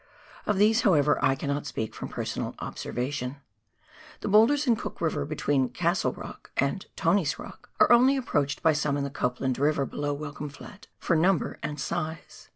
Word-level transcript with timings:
Of 0.47 0.57
these, 0.57 0.81
however, 0.81 1.23
I 1.23 1.35
cannot 1.35 1.67
speak 1.67 1.93
from 1.93 2.09
per 2.09 2.23
sonal 2.23 2.55
observation. 2.57 3.35
The 4.21 4.29
boulders 4.29 4.65
in 4.65 4.75
Cook 4.75 4.99
River, 4.99 5.25
between 5.25 5.69
"Castle 5.69 6.11
Rock" 6.11 6.49
and" 6.57 6.87
Tony's 6.95 7.37
Rock," 7.37 7.69
are 7.79 7.91
only 7.91 8.17
approached 8.17 8.63
by 8.63 8.73
some 8.73 8.97
in 8.97 9.03
the 9.03 9.11
Copland 9.11 9.59
River, 9.59 9.85
below 9.85 10.15
Welcome 10.15 10.49
Flat, 10.49 10.87
for 10.97 11.15
number 11.15 11.59
and 11.61 11.79
size. 11.79 12.49